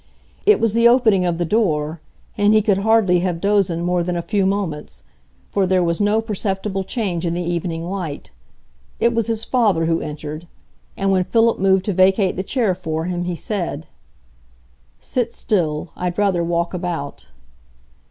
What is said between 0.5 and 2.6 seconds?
was the opening of the door, and